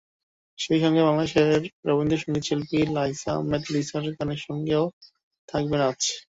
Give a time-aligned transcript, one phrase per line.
[0.59, 1.49] সেই সঙ্গে বাংলাদেশের
[1.87, 4.83] রবীন্দ্রসংগীতশিল্পী লাইসা আহমেদ লিসার গানের সঙ্গেও
[5.49, 6.01] থাকবে নাচ।